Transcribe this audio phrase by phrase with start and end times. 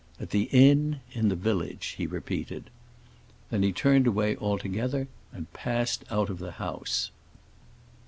[0.19, 2.71] "At the inn, in the village," he repeated.
[3.51, 7.11] Then he turned away altogether and passed out of the house.